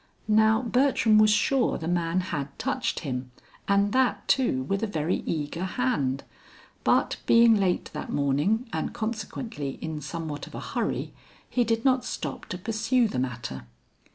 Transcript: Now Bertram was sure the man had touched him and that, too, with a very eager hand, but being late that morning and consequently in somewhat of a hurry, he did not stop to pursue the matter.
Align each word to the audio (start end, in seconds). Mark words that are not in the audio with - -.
Now 0.27 0.63
Bertram 0.63 1.19
was 1.19 1.29
sure 1.29 1.77
the 1.77 1.87
man 1.87 2.21
had 2.33 2.57
touched 2.57 3.01
him 3.01 3.29
and 3.67 3.93
that, 3.93 4.27
too, 4.27 4.63
with 4.63 4.81
a 4.81 4.87
very 4.87 5.17
eager 5.27 5.63
hand, 5.65 6.23
but 6.83 7.17
being 7.27 7.53
late 7.59 7.91
that 7.93 8.11
morning 8.11 8.67
and 8.73 8.95
consequently 8.95 9.77
in 9.79 10.01
somewhat 10.01 10.47
of 10.47 10.55
a 10.55 10.59
hurry, 10.59 11.13
he 11.47 11.63
did 11.63 11.85
not 11.85 12.03
stop 12.03 12.47
to 12.47 12.57
pursue 12.57 13.07
the 13.07 13.19
matter. 13.19 13.67